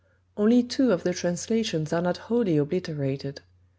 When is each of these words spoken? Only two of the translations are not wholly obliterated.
Only 0.35 0.63
two 0.63 0.91
of 0.91 1.03
the 1.03 1.13
translations 1.13 1.93
are 1.93 2.01
not 2.01 2.17
wholly 2.25 2.57
obliterated. 2.57 3.41